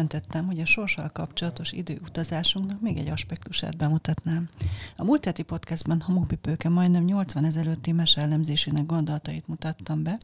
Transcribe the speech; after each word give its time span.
Döntöttem, 0.00 0.46
hogy 0.46 0.60
a 0.60 0.64
sorssal 0.64 1.08
kapcsolatos 1.08 1.72
időutazásunknak 1.72 2.80
még 2.80 2.98
egy 2.98 3.08
aspektusát 3.08 3.76
bemutatnám. 3.76 4.48
A 4.96 5.04
múlt 5.04 5.24
heti 5.24 5.42
podcastban 5.42 6.00
Hamupipőke 6.00 6.68
majdnem 6.68 7.04
80 7.04 7.44
ezelőtti 7.44 7.92
mesellemzésének 7.92 8.86
gondolatait 8.86 9.48
mutattam 9.48 10.02
be, 10.02 10.18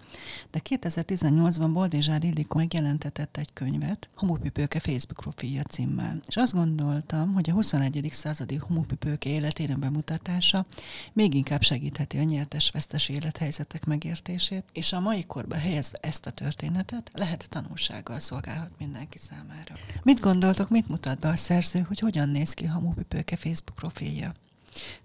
de 0.51 0.61
2018-ban 0.69 1.71
Boldizsár 1.73 2.25
Illikó 2.25 2.59
megjelentetett 2.59 3.37
egy 3.37 3.53
könyvet, 3.53 4.09
Hamupipőke 4.15 4.81
Facebook 4.81 5.21
profilja 5.21 5.63
címmel. 5.63 6.21
És 6.27 6.37
azt 6.37 6.55
gondoltam, 6.55 7.33
hogy 7.33 7.51
a 7.51 7.53
21. 7.53 8.09
századi 8.11 8.57
Hamupipőke 8.57 9.29
életének 9.29 9.79
bemutatása 9.79 10.67
még 11.13 11.35
inkább 11.35 11.63
segítheti 11.63 12.19
a 12.19 12.23
nyertes-vesztes 12.23 13.09
élethelyzetek 13.09 13.85
megértését, 13.85 14.65
és 14.73 14.93
a 14.93 15.01
mai 15.01 15.25
korba 15.25 15.55
helyezve 15.55 15.99
ezt 16.01 16.27
a 16.27 16.31
történetet 16.31 17.11
lehet 17.15 17.47
tanulsággal 17.49 18.19
szolgálhat 18.19 18.71
mindenki 18.79 19.19
számára 19.19 19.66
számára. 19.67 20.01
Mit 20.03 20.21
gondoltok, 20.21 20.69
mit 20.69 20.89
mutat 20.89 21.19
be 21.19 21.29
a 21.29 21.37
szerző, 21.37 21.81
hogy 21.81 21.99
hogyan 21.99 22.29
néz 22.29 22.53
ki 22.53 22.65
Hamupipőke 22.65 23.37
Facebook 23.37 23.79
profilja? 23.79 24.35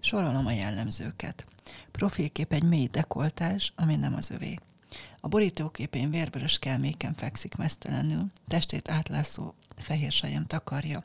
Sorolom 0.00 0.46
a 0.46 0.52
jellemzőket. 0.52 1.46
Profilkép 1.90 2.52
egy 2.52 2.62
mély 2.62 2.86
dekoltás, 2.86 3.72
ami 3.76 3.96
nem 3.96 4.14
az 4.14 4.30
övé. 4.30 4.58
A 5.20 5.28
borítóképén 5.28 6.10
vérvörös 6.10 6.58
kelméken 6.58 7.14
fekszik 7.14 7.54
mesztelenül, 7.54 8.24
testét 8.48 8.90
átlászó 8.90 9.54
fehér 9.76 10.12
sajem 10.12 10.46
takarja. 10.46 11.02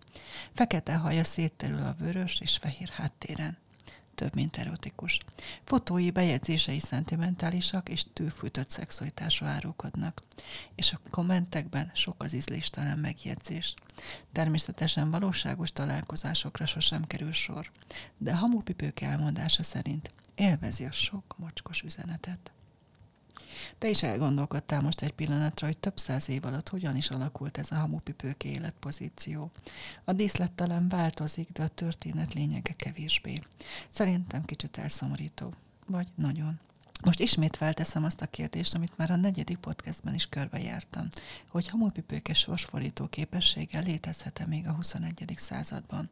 Fekete 0.54 0.96
haja 0.96 1.24
szétterül 1.24 1.82
a 1.82 1.96
vörös 2.00 2.40
és 2.40 2.58
fehér 2.58 2.90
háttéren 2.90 3.58
több, 4.18 4.36
mint 4.36 4.58
erotikus. 4.58 5.20
Fotói 5.64 6.12
bejegyzései 6.12 6.80
szentimentálisak 6.80 7.90
és 7.90 8.06
tűfújtott 8.14 8.70
szexualitásra 8.70 9.48
árulkodnak. 9.48 10.24
És 10.76 10.94
a 10.94 11.00
kommentekben 11.10 11.92
sok 11.94 12.24
az 12.24 12.34
ízléstelen 12.34 13.00
megjegyzés. 13.00 13.74
Természetesen 14.32 15.12
valóságos 15.12 15.72
találkozásokra 15.72 16.66
sosem 16.66 17.04
kerül 17.04 17.32
sor, 17.32 17.72
de 18.18 18.36
hamupipők 18.36 19.00
elmondása 19.00 19.64
szerint 19.64 20.12
élvezi 20.36 20.86
a 20.86 20.92
sok 20.92 21.36
mocskos 21.38 21.82
üzenetet. 21.82 22.52
Te 23.78 23.90
is 23.90 24.04
elgondolkodtál 24.04 24.82
most 24.82 25.02
egy 25.02 25.12
pillanatra, 25.12 25.68
hogy 25.68 25.78
több 25.78 25.98
száz 25.98 26.30
év 26.30 26.46
alatt 26.46 26.70
hogyan 26.70 26.96
is 26.96 27.10
alakult 27.10 27.58
ez 27.58 27.72
a 27.72 27.76
hamupipők 27.76 28.44
életpozíció. 28.44 29.52
A 30.04 30.14
díszlet 30.14 30.52
talán 30.52 30.90
változik, 30.90 31.52
de 31.52 31.64
a 31.64 31.68
történet 31.68 32.34
lényege 32.34 32.74
kevésbé. 32.74 33.42
Szerintem 33.90 34.46
kicsit 34.46 34.78
elszomorító. 34.78 35.54
Vagy 35.86 36.08
nagyon. 36.16 36.60
Most 37.04 37.20
ismét 37.20 37.56
felteszem 37.56 38.04
azt 38.04 38.22
a 38.22 38.26
kérdést, 38.26 38.76
amit 38.76 38.98
már 38.98 39.12
a 39.12 39.16
negyedik 39.16 39.58
podcastben 39.58 40.14
is 40.14 40.30
körbejártam, 40.30 41.08
hogy 41.48 41.68
hamupipőke 41.68 42.34
sorsfordító 42.34 43.08
képességgel 43.08 43.84
létezhet-e 43.84 44.46
még 44.46 44.68
a 44.68 44.72
21. 44.72 45.34
században. 45.36 46.10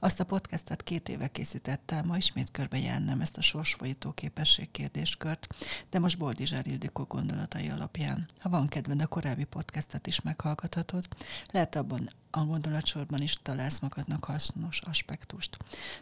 Azt 0.00 0.20
a 0.20 0.24
podcastet 0.24 0.82
két 0.82 1.08
éve 1.08 1.28
készítettem, 1.28 2.06
ma 2.06 2.16
ismét 2.16 2.50
körbejárnám 2.50 3.20
ezt 3.20 3.36
a 3.36 3.42
sorsfordító 3.42 4.12
képesség 4.12 4.70
kérdéskört, 4.70 5.46
de 5.90 5.98
most 5.98 6.18
Boldizsár 6.18 6.66
Ildikó 6.66 7.02
gondolatai 7.02 7.68
alapján. 7.68 8.26
Ha 8.38 8.48
van 8.48 8.68
kedved, 8.68 9.02
a 9.02 9.06
korábbi 9.06 9.44
podcastet 9.44 10.06
is 10.06 10.20
meghallgathatod, 10.20 11.08
lehet 11.50 11.76
abban 11.76 12.10
a 12.38 12.44
gondolatsorban 12.44 13.22
is 13.22 13.36
találsz 13.42 13.80
magadnak 13.80 14.24
hasznos 14.24 14.80
aspektust. 14.80 15.56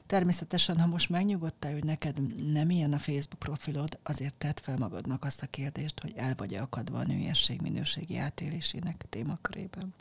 Természetesen, 0.07 0.81
ha 0.81 0.87
most 0.87 1.09
megnyugodtál, 1.09 1.73
hogy 1.73 1.85
neked 1.85 2.53
nem 2.53 2.71
ilyen 2.71 2.93
a 2.93 2.99
Facebook 2.99 3.39
profilod, 3.39 3.99
azért 4.03 4.39
tedd 4.39 4.57
fel 4.63 4.77
magadnak 4.79 5.25
azt 5.25 5.43
a 5.43 5.47
kérdést, 5.47 6.01
hogy 6.01 6.13
el 6.17 6.35
vagy-e 6.37 6.63
akadva 6.63 6.99
a 6.99 7.05
nőiesség 7.05 7.61
minőségi 7.61 8.19
átélésének 8.19 9.05
témakörében. 9.09 9.95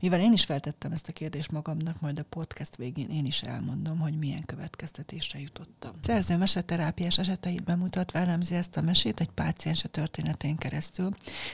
Mivel 0.00 0.20
én 0.20 0.32
is 0.32 0.44
feltettem 0.44 0.92
ezt 0.92 1.08
a 1.08 1.12
kérdést 1.12 1.50
magamnak, 1.50 2.00
majd 2.00 2.18
a 2.18 2.24
podcast 2.24 2.76
végén 2.76 3.10
én 3.10 3.24
is 3.24 3.42
elmondom, 3.42 3.98
hogy 3.98 4.18
milyen 4.18 4.44
következtetésre 4.44 5.40
jutottam. 5.40 5.92
Szerző 6.02 6.36
meseterápiás 6.36 7.18
eseteit 7.18 7.64
bemutatva 7.64 8.18
elemzi 8.18 8.54
ezt 8.54 8.76
a 8.76 8.80
mesét 8.80 9.20
egy 9.20 9.30
páciense 9.30 9.88
történetén 9.88 10.56
keresztül, 10.56 11.10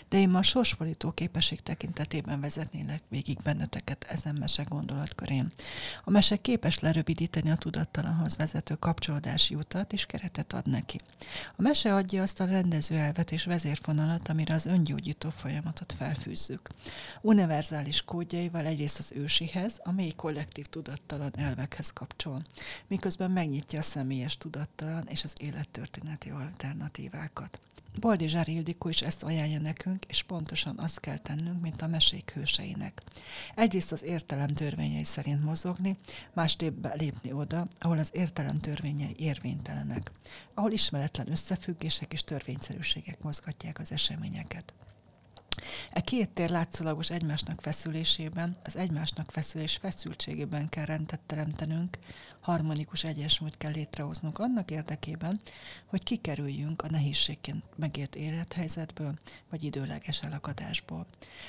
de 0.09 0.19
én 0.19 0.29
ma 0.29 0.43
sorsfordító 0.43 1.11
képesség 1.11 1.61
tekintetében 1.61 2.41
vezetnélek 2.41 3.03
végig 3.09 3.43
benneteket 3.43 4.05
ezen 4.19 4.37
mese 4.37 4.63
gondolatkörén. 4.63 5.51
A 6.05 6.11
mese 6.11 6.37
képes 6.37 6.79
lerövidíteni 6.79 7.51
a 7.51 7.57
tudattalanhoz 7.57 8.37
vezető 8.37 8.75
kapcsolódási 8.75 9.55
utat, 9.55 9.93
és 9.93 10.07
keretet 10.07 10.53
ad 10.53 10.67
neki. 10.67 10.99
A 11.57 11.63
mese 11.63 11.95
adja 11.95 12.23
azt 12.23 12.41
a 12.41 12.45
rendező 12.45 12.97
elvet 12.97 13.33
és 13.33 13.45
vezérfonalat, 13.45 14.29
amire 14.29 14.55
az 14.55 14.67
öngyógyító 14.67 15.31
folyamatot 15.31 15.95
felfűzzük. 15.99 16.69
Univerzális 17.21 18.03
kódjaival 18.03 18.67
egyrészt 18.67 18.99
az 18.99 19.13
ősihez, 19.15 19.73
a 19.85 19.93
mély 19.93 20.13
kollektív 20.17 20.67
tudattalan 20.67 21.33
elvekhez 21.37 21.91
kapcsol, 21.91 22.43
miközben 22.87 23.31
megnyitja 23.31 23.79
a 23.79 23.83
személyes 23.83 24.37
tudattalan 24.37 25.07
és 25.07 25.25
az 25.25 25.35
élettörténeti 25.39 26.31
alternatívákat. 26.31 27.61
Boldizsár 28.01 28.49
Ildikó 28.49 28.89
is 28.89 29.03
ezt 29.03 29.23
ajánlja 29.23 29.61
nekünk, 29.61 30.05
és 30.05 30.23
pontosan 30.23 30.79
azt 30.79 31.01
kell 31.01 31.19
tennünk, 31.19 31.61
mint 31.61 31.83
a 31.83 31.87
mesék 31.87 32.31
hőseinek. 32.31 33.03
Egyrészt 33.55 33.93
az 33.93 34.05
értelem 34.05 34.49
törvényei 34.49 35.05
szerint 35.05 35.45
mozogni, 35.45 35.99
másképp 36.33 36.87
lépni 36.97 37.33
oda, 37.33 37.69
ahol 37.79 37.99
az 37.99 38.11
értelem 38.13 38.61
törvényei 38.61 39.15
érvénytelenek, 39.19 40.13
ahol 40.55 40.73
ismeretlen 40.73 41.31
összefüggések 41.31 42.13
és 42.13 42.25
törvényszerűségek 42.25 43.23
mozgatják 43.23 43.79
az 43.79 43.93
eseményeket. 43.93 44.75
E 45.91 46.01
két 46.01 46.31
tér 46.31 46.51
látszólagos 46.51 47.11
egymásnak 47.11 47.61
feszülésében, 47.61 48.57
az 48.65 48.77
egymásnak 48.77 49.31
feszülés 49.31 49.77
feszültségében 49.77 50.69
kell 50.69 50.85
rendet 50.85 51.21
teremtenünk, 51.27 51.99
harmonikus 52.41 53.05
egyensúlyt 53.05 53.57
kell 53.57 53.71
létrehoznunk 53.71 54.39
annak 54.39 54.71
érdekében, 54.71 55.41
hogy 55.87 56.03
kikerüljünk 56.03 56.83
a 56.83 56.91
nehézségként 56.91 57.65
megért 57.77 58.15
élethelyzetből, 58.15 59.19
vagy 59.51 59.65
időleges 59.65 60.23
elakadásból. 60.23 61.07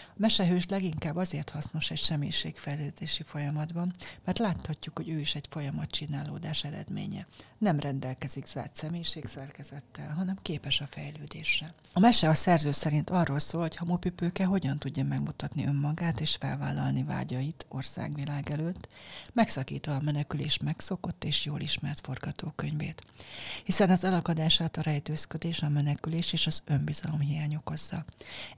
A 0.08 0.16
mesehős 0.18 0.66
leginkább 0.68 1.16
azért 1.16 1.50
hasznos 1.50 1.92
egy 1.92 2.00
személyiségfejlődési 2.00 3.24
folyamatban, 3.24 3.92
mert 4.26 4.40
láthatjuk, 4.40 4.98
hogy 4.98 5.10
ő 5.10 5.20
is 5.20 5.36
egy 5.36 5.48
folyamat 5.50 5.92
csinálódás 5.92 6.64
eredménye. 6.64 7.28
Nem 7.58 7.80
rendelkezik 7.80 8.46
zárt 8.46 8.76
személyiségszerkezettel, 8.76 10.14
hanem 10.14 10.38
képes 10.42 10.82
a 10.82 10.88
fejlődésre. 10.88 11.74
A 11.94 12.00
mese 12.00 12.30
a 12.30 12.34
szerző 12.34 12.72
szerint 12.72 13.10
arról 13.10 13.40
szól, 13.40 13.62
hogy 13.62 13.76
Hamupipőke 13.76 14.46
hogyan 14.46 14.80
tudja 14.80 15.04
megmutatni 15.04 15.66
önmagát 15.66 16.20
és 16.20 16.36
felvállalni 16.36 17.04
vágyait 17.04 17.66
országvilág 17.70 18.50
előtt, 18.50 18.88
megszakítva 19.34 19.96
a 19.96 20.02
menekülés 20.02 20.58
megszokott 20.80 21.24
és 21.24 21.46
jól 21.46 21.60
ismert 21.60 22.00
forgatókönyvét. 22.00 23.04
Hiszen 23.64 23.90
az 23.90 24.04
elakadását 24.04 24.78
a 24.78 24.82
rejtőzködés, 24.82 25.62
a 25.62 25.70
menekülés 25.70 26.34
és 26.34 26.48
az 26.48 26.62
önbizalom 26.66 27.20
hiány 27.20 27.56
okozza. 27.56 28.06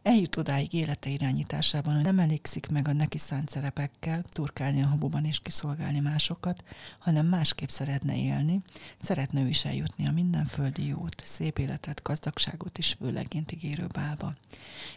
Eljut 0.04 0.38
odáig 0.38 0.74
élete 0.74 1.10
irányításában, 1.10 1.94
hogy 1.94 2.04
nem 2.04 2.20
elégszik 2.20 2.68
meg 2.68 2.88
a 2.88 2.94
neki 2.94 3.18
szánt 3.18 3.50
szerepekkel, 3.50 4.24
turkálni 4.30 4.82
a 4.82 4.88
habuban 4.88 5.26
és 5.26 5.40
kiszolgálni 5.40 6.00
másokat, 6.00 6.64
hanem 7.00 7.26
másképp 7.26 7.70
szeretne 7.70 8.18
élni, 8.18 8.62
szeretne 9.00 9.42
ő 9.42 9.48
is 9.48 9.66
eljutni 9.66 10.08
a 10.08 10.12
minden 10.12 10.46
földi 10.46 10.88
jót, 10.88 11.22
szép 11.26 11.58
életet, 11.58 12.02
gazdagságot 12.04 12.78
és 12.78 12.96
főlegént 13.00 13.52
ígérő 13.52 13.88
bálba. 13.88 14.34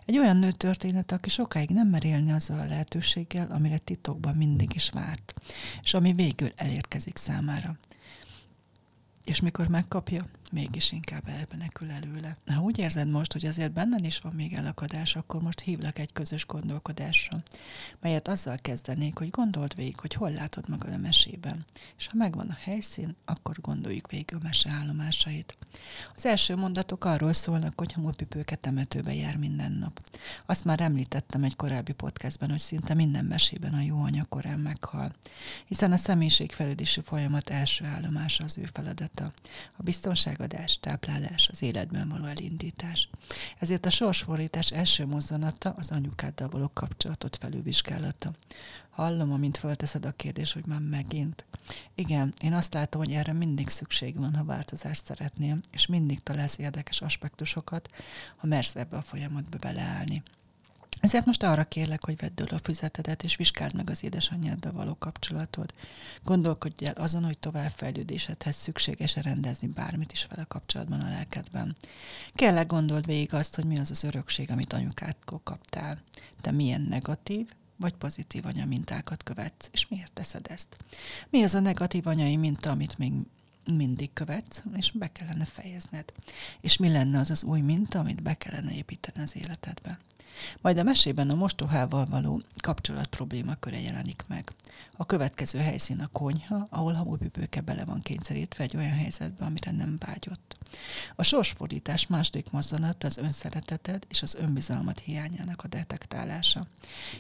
Egy 0.05 0.19
olyan 0.19 0.37
nő 0.37 0.51
történet, 0.51 1.13
aki 1.13 1.29
sokáig 1.29 1.69
nem 1.69 1.89
mer 1.89 2.05
élni 2.05 2.33
azzal 2.33 2.59
a 2.59 2.67
lehetőséggel, 2.67 3.51
amire 3.51 3.79
titokban 3.79 4.35
mindig 4.35 4.75
is 4.75 4.91
várt, 4.91 5.35
és 5.83 5.95
ami 5.95 6.13
végül 6.13 6.53
elérkezik 6.57 7.14
számára. 7.19 7.77
És 9.25 9.41
mikor 9.41 9.69
megkapja, 9.69 10.25
mégis 10.51 10.93
inkább 10.93 11.29
elmenekül 11.29 11.91
előle. 11.91 12.37
Ha 12.47 12.61
úgy 12.61 12.79
érzed 12.79 13.09
most, 13.09 13.33
hogy 13.33 13.47
azért 13.47 13.73
benned 13.73 14.05
is 14.05 14.19
van 14.19 14.33
még 14.33 14.53
elakadás, 14.53 15.17
akkor 15.17 15.43
most 15.43 15.61
hívlak 15.61 15.99
egy 15.99 16.13
közös 16.13 16.47
gondolkodásra, 16.47 17.43
melyet 18.01 18.29
azzal 18.29 18.57
kezdenék, 18.63 19.19
hogy 19.19 19.31
gondold 19.31 19.75
végig, 19.75 20.01
hogy 20.01 20.15
hol 20.15 20.31
látod 20.31 20.69
magad 20.69 20.93
a 20.93 20.99
mesében. 20.99 21.65
És 21.99 22.07
ha 22.07 22.17
megvan 22.17 22.49
a 22.49 22.57
helyszín, 22.61 23.17
akkor 23.25 23.57
gondoljuk 23.61 24.11
végig 24.11 24.35
a 24.35 24.39
mese 24.43 24.71
állomásait. 24.71 25.57
Az 26.15 26.27
első 26.27 26.57
mondatok 26.57 27.05
arról 27.05 27.33
szólnak, 27.33 27.73
hogy 27.77 27.93
homopipőke 27.93 28.57
temetőbe 28.57 29.15
jár 29.15 29.37
minden 29.37 29.73
nap. 29.73 30.01
Azt 30.47 30.65
már 30.65 30.81
említettem 30.81 31.45
egy 31.45 31.57
korábbi 31.57 31.93
podcastben, 31.93 32.51
hogy 32.51 32.59
szinte 32.59 32.95
minden 32.95 33.25
mesében 33.25 33.75
a 33.75 33.81
jó 33.81 34.03
anya 34.03 34.25
korán 34.25 34.59
meghal. 34.59 35.13
Hiszen 35.67 35.93
a 35.93 35.97
személyiségfejlődési 35.97 37.01
folyamat 37.01 37.51
első 37.51 37.85
állomása 37.85 38.45
az 38.45 38.59
ő 38.59 38.69
feladat 38.73 39.13
feladata. 39.15 39.33
A 39.77 39.83
biztonságadás, 39.83 40.79
táplálás, 40.81 41.49
az 41.49 41.63
életben 41.63 42.09
való 42.09 42.25
elindítás. 42.25 43.09
Ezért 43.59 43.87
a 43.87 43.91
sorsfordítás 43.91 44.73
első 44.73 45.07
mozzanata 45.07 45.75
az 45.77 45.91
anyukáddal 45.91 46.49
való 46.49 46.71
kapcsolatot 46.73 47.37
felülvizsgálata. 47.37 48.33
Hallom, 48.91 49.33
amint 49.33 49.57
fölteszed 49.57 50.05
a 50.05 50.13
kérdés, 50.13 50.53
hogy 50.53 50.67
már 50.67 50.81
megint. 50.81 51.45
Igen, 51.95 52.33
én 52.43 52.53
azt 52.53 52.75
látom, 52.75 53.01
hogy 53.01 53.13
erre 53.13 53.33
mindig 53.33 53.69
szükség 53.69 54.19
van, 54.19 54.35
ha 54.35 54.45
változást 54.45 55.07
szeretnél, 55.07 55.59
és 55.71 55.87
mindig 55.87 56.23
találsz 56.23 56.59
érdekes 56.59 57.01
aspektusokat, 57.01 57.89
ha 58.37 58.47
mersz 58.47 58.77
ebbe 58.77 58.97
a 58.97 59.03
folyamatba 59.03 59.59
beleállni. 59.59 60.23
Ezért 61.05 61.27
most 61.27 61.43
arra 61.43 61.65
kérlek, 61.65 62.05
hogy 62.05 62.17
vedd 62.17 62.41
el 62.41 62.57
a 62.57 62.61
füzetedet, 62.63 63.23
és 63.23 63.37
vizsgáld 63.37 63.75
meg 63.75 63.91
az 63.91 64.05
édesanyjáddal 64.05 64.73
való 64.73 64.97
kapcsolatod. 64.99 65.75
Gondolkodj 66.23 66.85
el 66.85 66.93
azon, 66.93 67.25
hogy 67.25 67.39
továbbfejlődésedhez 67.39 68.57
szükséges-e 68.57 69.23
rendezni 69.23 69.69
bármit 69.69 70.13
is 70.13 70.27
vele 70.27 70.45
kapcsolatban 70.49 71.01
a 71.01 71.09
lelkedben. 71.09 71.77
Kérlek 72.35 72.67
gondold 72.67 73.07
végig 73.07 73.35
azt, 73.35 73.55
hogy 73.55 73.65
mi 73.65 73.79
az 73.79 73.91
az 73.91 74.05
örökség, 74.05 74.51
amit 74.51 74.73
anyukától 74.73 75.41
kaptál. 75.45 75.99
Te 76.41 76.51
milyen 76.51 76.81
negatív, 76.81 77.49
vagy 77.77 77.95
pozitív 77.95 78.47
anyamintákat 78.47 79.23
követsz, 79.23 79.69
és 79.73 79.89
miért 79.89 80.13
teszed 80.13 80.47
ezt? 80.51 80.77
Mi 81.31 81.43
az 81.43 81.55
a 81.55 81.61
negatív 81.61 82.07
anyai 82.07 82.37
minta, 82.37 82.71
amit 82.71 82.99
még 82.99 83.13
mindig 83.65 84.13
követsz, 84.13 84.63
és 84.77 84.91
be 84.91 85.13
kellene 85.13 85.45
fejezned. 85.45 86.13
És 86.61 86.77
mi 86.77 86.89
lenne 86.89 87.19
az 87.19 87.31
az 87.31 87.43
új 87.43 87.61
minta, 87.61 87.99
amit 87.99 88.23
be 88.23 88.35
kellene 88.35 88.75
építeni 88.75 89.23
az 89.23 89.37
életedbe? 89.37 89.99
Majd 90.61 90.79
a 90.79 90.83
mesében 90.83 91.31
a 91.31 91.35
mostohával 91.35 92.07
való 92.07 92.43
kapcsolat 92.57 93.07
problémaköre 93.07 93.81
jelenik 93.81 94.25
meg. 94.29 94.53
A 94.97 95.07
következő 95.07 95.59
helyszín 95.59 96.01
a 96.01 96.07
konyha, 96.07 96.67
ahol 96.71 96.93
hamupipőke 96.93 97.61
bele 97.61 97.85
van 97.85 98.03
kényszerítve 98.03 98.65
egy 98.65 98.77
olyan 98.77 98.93
helyzetbe, 98.93 99.45
amire 99.45 99.71
nem 99.71 99.97
vágyott. 99.99 100.57
A 101.17 101.23
sorsfordítás 101.23 102.07
második 102.07 102.51
mozzanat 102.51 103.05
az 103.05 103.17
önszereteted 103.17 104.05
és 104.09 104.23
az 104.23 104.35
önbizalmat 104.35 104.99
hiányának 104.99 105.63
a 105.63 105.69
detektálása, 105.69 106.67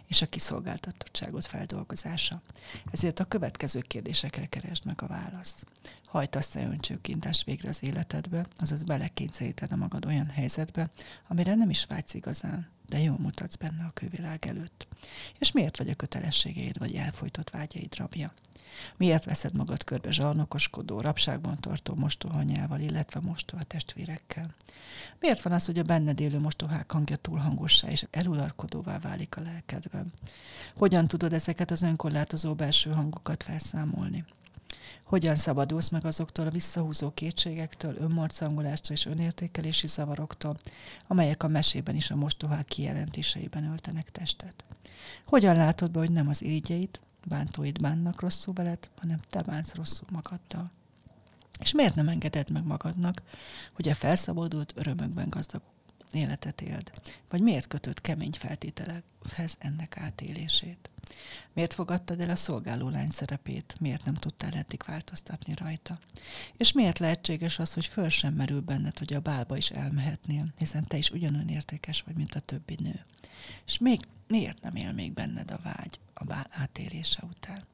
és 0.07 0.23
a 0.23 0.27
kiszolgáltatottságot 0.27 1.47
feldolgozása. 1.47 2.43
Ezért 2.91 3.21
a 3.21 3.25
következő 3.25 3.81
kérdésekre 3.81 4.47
keresd 4.47 4.85
meg 4.85 5.03
a 5.03 5.07
választ. 5.07 5.67
Hajtasz-e 6.07 6.67
öncsőkintást 6.67 7.45
végre 7.45 7.69
az 7.69 7.83
életedbe, 7.83 8.47
azaz 8.57 8.83
belekényszeríted 8.83 9.77
magad 9.77 10.07
olyan 10.07 10.29
helyzetbe, 10.29 10.91
amire 11.29 11.55
nem 11.55 11.71
is 11.71 11.85
vágysz 11.85 12.15
igazán, 12.15 12.74
de 12.89 12.99
jól 12.99 13.19
mutatsz 13.19 13.57
benne 13.57 13.85
a 13.85 13.91
külvilág 13.95 14.47
előtt. 14.47 14.87
És 15.39 15.53
miért 15.53 15.79
vagy 15.79 15.89
a 15.89 15.95
kötelességeid 15.95 16.79
vagy 16.79 16.95
elfolytott 16.95 17.51
vágyaid 17.51 17.97
rabja? 17.97 18.33
Miért 18.97 19.25
veszed 19.25 19.55
magad 19.55 19.85
körbe 19.85 20.11
zsarnokoskodó, 20.11 21.01
rabságban 21.01 21.61
tartó 21.61 21.95
mostohanyával, 21.95 22.81
illetve 22.81 23.21
mostoha 23.21 23.63
testvérekkel? 23.63 24.55
Miért 25.21 25.43
van 25.43 25.53
az, 25.53 25.67
hogy 25.67 25.79
a 25.79 25.83
benned 25.83 26.21
élő 26.21 26.39
mostohák 26.39 26.93
hangja 26.93 27.17
túl 27.17 27.39
hangossá 27.39 27.89
és 27.89 28.07
elularkodóvá 28.11 28.99
válik 28.99 29.37
a 29.37 29.41
lelkedben? 29.41 30.13
Hogyan 30.77 31.09
tudod 31.09 31.33
ezeket 31.33 31.71
az 31.71 31.83
önkorlátozó 31.83 32.55
belső 32.55 32.91
hangokat 32.91 33.43
felszámolni? 33.43 34.25
Hogyan 35.03 35.35
szabadulsz 35.35 35.89
meg 35.89 36.05
azoktól 36.05 36.47
a 36.47 36.51
visszahúzó 36.51 37.11
kétségektől, 37.11 37.97
önmarcangolástól 37.99 38.97
és 38.97 39.07
önértékelési 39.07 39.87
zavaroktól, 39.87 40.57
amelyek 41.07 41.43
a 41.43 41.49
mesében 41.49 41.97
is 41.97 42.11
a 42.11 42.17
mostohák 42.17 42.65
kijelentéseiben 42.65 43.65
öltenek 43.65 44.11
testet? 44.11 44.65
Hogyan 45.27 45.57
látod 45.57 45.91
be, 45.91 45.99
hogy 45.99 46.11
nem 46.11 46.29
az 46.29 46.43
irigyeit, 46.43 47.01
bántóid 47.27 47.81
bánnak 47.81 48.21
rosszul 48.21 48.55
veled, 48.55 48.91
hanem 48.97 49.21
te 49.31 49.43
bánsz 49.43 49.75
rosszul 49.75 50.09
magaddal? 50.13 50.71
És 51.59 51.73
miért 51.73 51.95
nem 51.95 52.09
engeded 52.09 52.51
meg 52.51 52.65
magadnak, 52.65 53.23
hogy 53.73 53.89
a 53.89 53.95
felszabadult 53.95 54.73
örömökben 54.77 55.31
gazdag 55.31 55.63
életet 56.13 56.61
éld? 56.61 56.93
Vagy 57.29 57.41
miért 57.41 57.67
kötött 57.67 58.01
kemény 58.01 58.33
feltételekhez 58.33 59.57
ennek 59.59 59.97
átélését? 59.97 60.91
Miért 61.53 61.75
fogadtad 61.75 62.21
el 62.21 62.31
a 62.31 62.37
szolgáló 62.37 62.89
lány 62.89 63.11
szerepét? 63.11 63.77
Miért 63.81 64.05
nem 64.05 64.15
tudtál 64.15 64.53
eddig 64.53 64.83
változtatni 64.87 65.55
rajta? 65.55 65.99
És 66.57 66.73
miért 66.73 66.99
lehetséges 66.99 67.59
az, 67.59 67.75
hogy 67.75 67.87
föl 67.87 68.09
sem 68.09 68.35
merül 68.35 68.61
benned, 68.61 68.99
hogy 68.99 69.15
a 69.15 69.21
bálba 69.21 69.57
is 69.57 69.71
elmehetnél, 69.71 70.47
hiszen 70.57 70.87
te 70.87 70.97
is 70.97 71.11
ugyanolyan 71.11 71.49
értékes 71.49 72.03
vagy, 72.03 72.15
mint 72.15 72.35
a 72.35 72.41
többi 72.41 72.77
nő? 72.81 73.05
És 73.67 73.79
még 73.79 74.01
miért 74.29 74.61
nem 74.61 74.75
él 74.75 74.93
még 74.93 75.13
benned 75.13 75.51
a 75.51 75.61
vágy 75.63 75.99
a 76.15 76.25
bál 76.25 76.47
átélése 76.51 77.23
után? 77.31 77.65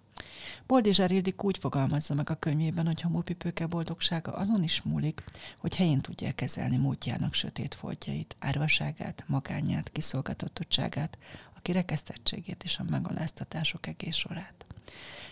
Boldizsár 0.66 1.10
Ildik 1.10 1.44
úgy 1.44 1.58
fogalmazza 1.58 2.14
meg 2.14 2.30
a 2.30 2.34
könyvében, 2.34 2.86
hogy 2.86 3.00
hamupipőke 3.00 3.66
boldogsága 3.66 4.32
azon 4.32 4.62
is 4.62 4.82
múlik, 4.82 5.24
hogy 5.58 5.76
helyén 5.76 6.00
tudja 6.00 6.32
kezelni 6.32 6.76
múltjának 6.76 7.34
sötét 7.34 7.74
foltjait, 7.74 8.36
árvaságát, 8.38 9.24
magányát, 9.26 9.90
kiszolgatottságát, 9.90 11.18
a 11.60 11.62
kirekesztettségét 11.62 12.64
és 12.64 12.78
a 12.78 12.84
megaláztatások 12.90 13.86
egész 13.86 14.16
sorát. 14.16 14.66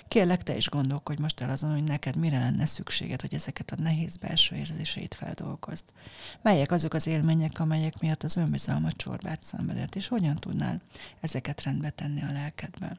Kérlek, 0.09 0.43
te 0.43 0.57
is 0.57 0.69
gondolkodj 0.69 1.21
most 1.23 1.41
el 1.41 1.51
azon, 1.51 1.71
hogy 1.71 1.85
neked 1.85 2.17
mire 2.17 2.39
lenne 2.39 2.67
szükséged, 2.67 3.21
hogy 3.21 3.35
ezeket 3.35 3.71
a 3.71 3.83
nehéz 3.83 4.17
belső 4.17 4.57
érzéseit 4.57 5.15
feldolgozd. 5.15 5.85
Melyek 6.43 6.71
azok 6.71 6.95
az 6.95 7.07
élmények, 7.07 7.61
amelyek 7.61 8.01
miatt 8.01 8.23
az 8.23 8.37
önbizalmat 8.37 8.97
csorbát 8.97 9.43
szenvedett, 9.43 9.95
és 9.95 10.09
hogyan 10.09 10.37
tudnál 10.37 10.81
ezeket 11.21 11.63
rendbe 11.63 11.91
tenni 11.91 12.23
a 12.23 12.33
lelkedben 12.33 12.99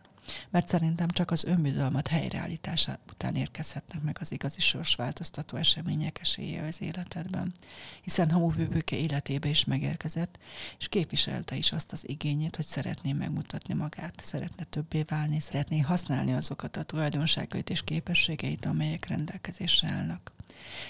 mert 0.50 0.68
szerintem 0.68 1.08
csak 1.08 1.32
az 1.32 1.44
önbizalmat 1.44 2.08
helyreállítása 2.08 2.98
után 3.10 3.36
érkezhetnek 3.36 4.02
meg 4.02 4.18
az 4.20 4.32
igazi 4.32 4.60
sorsváltoztató 4.60 5.58
események 5.58 6.20
esélye 6.22 6.64
az 6.64 6.82
életedben. 6.82 7.54
Hiszen 8.02 8.32
Hamubőbőke 8.32 8.96
életébe 8.96 9.50
is 9.50 9.66
megérkezett, 9.66 10.40
és 10.80 10.88
képviselte 10.88 11.56
is 11.56 11.72
azt 11.72 11.92
az 11.92 12.10
igényét, 12.10 12.56
hogy 12.56 12.66
szeretné 12.66 13.14
megmutatni 13.14 13.74
magát, 13.74 14.22
szeretne 14.24 14.64
többé 14.64 15.04
válni, 15.08 15.40
szeretné 15.40 15.80
használni 15.80 16.34
azokat 16.34 16.78
a 16.78 16.84
tulajdonságait 16.84 17.70
és 17.70 17.84
képességeit, 17.84 18.66
amelyek 18.66 19.08
rendelkezésre 19.08 19.90
állnak. 19.90 20.38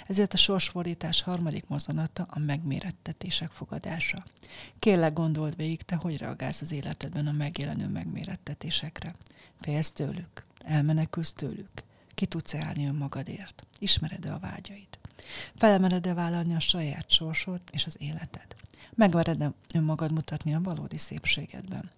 Ezért 0.10 0.34
a 0.34 0.38
sorsfordítás 0.38 1.22
harmadik 1.22 1.68
mozzanata 1.68 2.26
a 2.30 2.40
megmérettetések 2.40 3.52
fogadása. 3.52 4.24
Kérlek 4.80 5.14
gondold 5.14 5.56
végig, 5.56 5.82
te 5.82 5.96
hogy 5.96 6.18
reagálsz 6.18 6.62
az 6.62 6.72
életedben 6.72 7.28
a 7.28 7.32
megjelenő 7.32 7.88
megmérettetésekre. 7.88 9.16
Félsz 9.62 9.92
tőlük? 9.92 10.46
Elmenekülsz 10.60 11.34
tőlük? 11.34 11.84
Ki 12.14 12.26
tudsz 12.26 12.56
állni 12.56 12.88
önmagadért? 12.88 13.68
Ismered-e 13.80 14.34
a 14.34 14.40
vágyaid? 14.40 15.00
Felmered-e 15.56 16.14
vállalni 16.14 16.56
a 16.56 16.60
saját 16.60 17.10
sorsod 17.12 17.62
és 17.72 17.86
az 17.86 17.96
életed? 18.00 18.56
Megvered-e 19.00 19.54
önmagad 19.74 20.12
mutatni 20.12 20.54
a 20.54 20.62
valódi 20.62 20.98
szépségedben? 20.98 21.92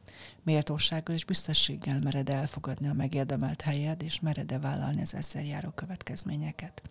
Méltósággal 0.43 1.15
és 1.15 1.25
büszkeséggel 1.25 1.99
mered 1.99 2.29
elfogadni 2.29 2.87
a 2.87 2.93
megérdemelt 2.93 3.61
helyed, 3.61 4.01
és 4.01 4.19
mered-e 4.19 4.59
vállalni 4.59 5.01
az 5.01 5.15
ezzel 5.15 5.43
járó 5.43 5.69
következményeket? 5.69 6.81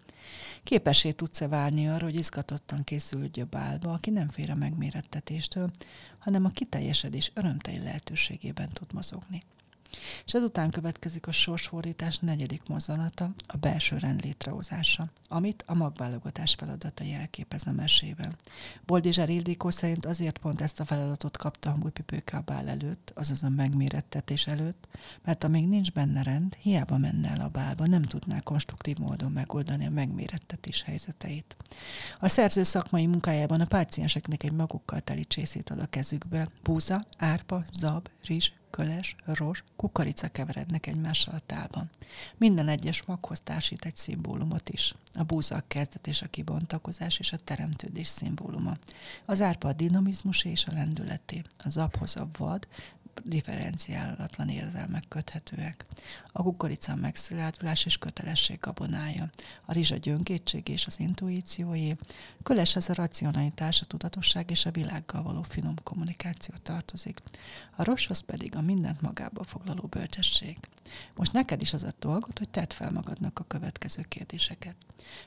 Képesé 0.63 1.13
tudsz-e 1.13 1.49
válni 1.49 1.89
arra, 1.89 2.05
hogy 2.05 2.15
izgatottan 2.15 2.85
készülj 2.85 3.31
bálba, 3.51 3.93
aki 3.93 4.11
nem 4.11 4.29
fér 4.29 4.51
a 4.51 4.55
megmérettetéstől, 4.55 5.71
hanem 6.19 6.45
a 6.45 6.49
kiteljesedés 6.49 7.31
örömteli 7.35 7.79
lehetőségében 7.79 8.69
tud 8.73 8.93
mozogni. 8.93 9.43
És 10.25 10.35
ezután 10.35 10.71
következik 10.71 11.27
a 11.27 11.33
sorsfordítás 11.33 12.19
negyedik 12.19 12.63
mozzanata, 12.69 13.31
a 13.47 13.57
belső 13.57 13.99
rend 13.99 14.25
létrehozása, 14.25 15.11
amit 15.29 15.65
a 15.67 15.75
magválogatás 15.75 16.55
feladata 16.55 17.05
jelképez 17.05 17.67
a 17.67 17.73
mesében. 17.73 18.37
Boldizsár 18.87 19.29
Ildikó 19.29 19.71
szerint 19.71 20.07
azért 20.07 20.39
pont 20.39 20.61
ezt 20.61 20.81
a 20.81 20.85
feladatot 20.85 21.37
kapta 21.37 21.71
a 21.71 21.77
Mújpipőke 21.77 22.37
a 22.37 22.41
bál 22.41 22.69
előtt, 22.69 23.13
azaz 23.15 23.43
a 23.43 23.49
megmérettetés 23.49 24.47
előtt, 24.47 24.89
mert 25.25 25.45
amíg 25.45 25.69
nincs 25.69 25.93
benne 25.93 26.23
rend, 26.23 26.55
hiába 26.55 26.99
menne 26.99 27.29
el 27.29 27.41
a 27.41 27.49
bálba, 27.49 27.87
nem 27.87 28.03
tudná 28.03 28.41
konstruktív 28.41 28.97
módon 28.97 29.33
megoldani 29.33 29.87
a 29.87 29.91
megmérettetés 29.91 30.83
helyzeteit. 30.83 31.57
A 32.19 32.29
szerző 32.29 32.63
szakmai 32.63 33.07
munkájában 33.07 33.61
a 33.61 33.67
pácienseknek 33.67 34.43
egy 34.43 34.53
magukkal 34.53 35.01
teli 35.01 35.25
csészét 35.25 35.71
ad 35.71 35.79
a 35.79 35.87
kezükbe, 35.87 36.49
búza, 36.63 37.05
árpa, 37.19 37.65
zab, 37.73 38.09
rizs, 38.25 38.51
köles, 38.71 39.17
ros, 39.25 39.65
kukorica 39.77 40.29
keverednek 40.29 40.87
egymással 40.87 41.35
a 41.35 41.41
tálban. 41.47 41.91
Minden 42.37 42.69
egyes 42.69 43.03
maghoz 43.03 43.41
társít 43.41 43.85
egy 43.85 43.97
szimbólumot 43.97 44.69
is. 44.69 44.95
A 45.15 45.23
búza 45.23 45.57
a 45.57 45.65
kezdet 45.67 46.07
és 46.07 46.23
a 46.23 46.27
kibontakozás 46.31 47.19
és 47.19 47.33
a 47.33 47.37
teremtődés 47.37 48.07
szimbóluma. 48.07 48.77
Az 49.25 49.41
árpa 49.41 49.69
a 49.69 49.73
dinamizmus 49.73 50.45
és 50.45 50.67
a 50.67 50.73
lendületé. 50.73 51.43
Az 51.59 51.77
aphoz 51.77 52.17
a 52.17 52.29
vad, 52.39 52.67
differenciálatlan 53.25 54.49
érzelmek 54.49 55.05
köthetőek. 55.09 55.87
A 56.33 56.43
kukorica 56.43 56.95
megszilárdulás 56.95 57.85
és 57.85 57.99
kötelesség 57.99 58.59
gabonája, 58.61 59.31
a 59.65 59.73
rizsa 59.73 59.97
gyöngétség 59.97 60.69
és 60.69 60.87
az 60.87 61.01
intuícióé, 61.01 61.97
köles 62.43 62.77
ez 62.77 62.89
a 62.89 62.95
racionalitás, 62.95 63.81
a 63.81 63.85
tudatosság 63.87 64.51
és 64.51 64.67
a 64.67 64.71
világgal 64.71 65.23
való 65.23 65.43
finom 65.43 65.75
kommunikáció 65.83 66.55
tartozik. 66.63 67.21
A 67.77 67.85
rossz 67.85 68.21
pedig 68.21 68.57
a 68.57 68.61
mindent 68.61 69.01
magába 69.01 69.45
foglaló 69.45 69.87
bölcsesség. 69.91 70.59
Most 71.17 71.33
neked 71.33 71.61
is 71.61 71.73
az 71.73 71.83
a 71.83 71.93
dolgot, 71.99 72.39
hogy 72.39 72.49
tedd 72.49 72.71
fel 72.73 72.91
magadnak 72.91 73.39
a 73.39 73.45
következő 73.45 74.03
kérdéseket. 74.09 74.75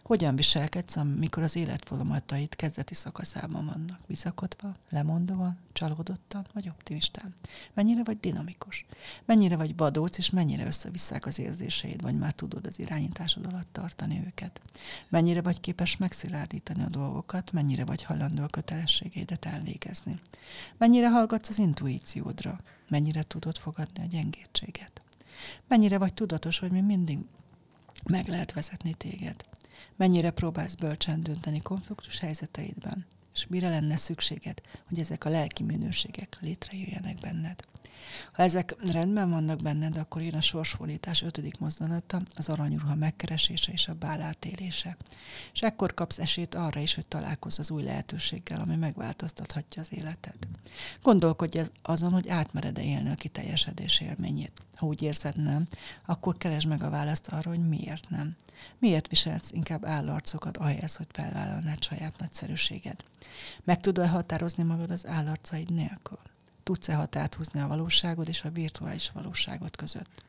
Hogyan 0.03 0.35
viselkedsz, 0.35 0.95
amikor 0.95 1.43
az 1.43 1.55
életfolamatait 1.55 2.55
kezdeti 2.55 2.93
szakaszában 2.93 3.65
vannak? 3.65 3.99
Bizakodva, 4.07 4.75
lemondóan, 4.89 5.57
csalódottan 5.73 6.47
vagy 6.53 6.69
optimistán? 6.69 7.33
Mennyire 7.73 8.03
vagy 8.03 8.19
dinamikus? 8.19 8.85
Mennyire 9.25 9.55
vagy 9.55 9.77
vadóc, 9.77 10.17
és 10.17 10.29
mennyire 10.29 10.65
összevisszák 10.65 11.25
az 11.25 11.39
érzéseid, 11.39 12.01
vagy 12.01 12.17
már 12.17 12.33
tudod 12.33 12.65
az 12.65 12.79
irányításod 12.79 13.45
alatt 13.45 13.67
tartani 13.71 14.21
őket? 14.25 14.61
Mennyire 15.09 15.41
vagy 15.41 15.59
képes 15.59 15.97
megszilárdítani 15.97 16.83
a 16.83 16.89
dolgokat, 16.89 17.51
mennyire 17.51 17.85
vagy 17.85 18.03
hajlandó 18.03 18.43
a 18.43 18.47
kötelességeidet 18.47 19.45
elvégezni? 19.45 20.19
Mennyire 20.77 21.09
hallgatsz 21.09 21.49
az 21.49 21.59
intuíciódra? 21.59 22.59
Mennyire 22.89 23.23
tudod 23.23 23.57
fogadni 23.57 24.03
a 24.03 24.07
gyengétséget? 24.07 25.02
Mennyire 25.67 25.97
vagy 25.97 26.13
tudatos, 26.13 26.59
hogy 26.59 26.71
mi 26.71 26.81
mindig 26.81 27.19
meg 28.09 28.27
lehet 28.27 28.53
vezetni 28.53 28.93
téged? 28.93 29.45
Mennyire 29.95 30.31
próbálsz 30.31 30.75
bölcsen 30.75 31.23
dönteni 31.23 31.61
konfliktus 31.61 32.19
helyzeteidben? 32.19 33.05
És 33.33 33.47
mire 33.47 33.69
lenne 33.69 33.95
szükséged, 33.95 34.61
hogy 34.87 34.99
ezek 34.99 35.25
a 35.25 35.29
lelki 35.29 35.63
minőségek 35.63 36.37
létrejöjjenek 36.41 37.19
benned? 37.19 37.63
Ha 38.31 38.43
ezek 38.43 38.75
rendben 38.91 39.29
vannak 39.29 39.61
benned, 39.61 39.97
akkor 39.97 40.21
jön 40.21 40.33
a 40.33 40.41
sorsfordítás 40.41 41.21
ötödik 41.21 41.59
mozdulata, 41.59 42.21
az 42.35 42.49
aranyruha 42.49 42.95
megkeresése 42.95 43.71
és 43.71 43.87
a 43.87 43.93
bál 43.93 44.21
átélése. 44.21 44.97
És 45.53 45.61
ekkor 45.61 45.93
kapsz 45.93 46.19
esélyt 46.19 46.55
arra 46.55 46.79
is, 46.79 46.95
hogy 46.95 47.07
találkozz 47.07 47.59
az 47.59 47.71
új 47.71 47.83
lehetőséggel, 47.83 48.61
ami 48.61 48.75
megváltoztathatja 48.75 49.81
az 49.81 49.93
életed. 49.93 50.35
Gondolkodj 51.01 51.59
azon, 51.81 52.11
hogy 52.11 52.29
átmered-e 52.29 52.83
élni 52.83 53.09
a 53.09 53.15
kiteljesedés 53.15 53.99
élményét. 53.99 54.61
Ha 54.75 54.85
úgy 54.85 55.01
érzed 55.01 55.35
nem, 55.35 55.67
akkor 56.05 56.37
keresd 56.37 56.67
meg 56.67 56.83
a 56.83 56.89
választ 56.89 57.27
arra, 57.27 57.49
hogy 57.49 57.67
miért 57.67 58.09
nem. 58.09 58.35
Miért 58.79 59.07
viselsz 59.07 59.51
inkább 59.51 59.85
állarcokat 59.85 60.57
ahelyez, 60.57 60.95
hogy 60.95 61.07
felvállalnád 61.11 61.83
saját 61.83 62.19
nagyszerűséged? 62.19 63.03
Meg 63.63 63.81
tudod 63.81 64.07
határozni 64.07 64.63
magad 64.63 64.91
az 64.91 65.07
állarcaid 65.07 65.73
nélkül? 65.73 66.19
Tudsz-e 66.63 66.95
határt 66.95 67.35
húzni 67.35 67.59
a 67.59 67.67
valóságod 67.67 68.27
és 68.27 68.43
a 68.43 68.49
virtuális 68.49 69.11
valóságod 69.13 69.75
között? 69.75 70.23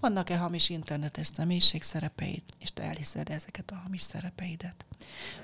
Vannak-e 0.00 0.38
hamis 0.38 0.68
internetes 0.68 1.26
személyiség 1.26 1.82
szerepeid, 1.82 2.42
és 2.58 2.72
te 2.72 2.82
elhiszed 2.82 3.28
ezeket 3.28 3.70
a 3.70 3.74
hamis 3.74 4.00
szerepeidet? 4.00 4.84